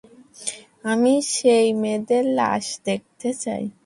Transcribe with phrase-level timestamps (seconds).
[0.83, 3.63] আমি সেই মেয়েদের লাশ দেখতে চাই।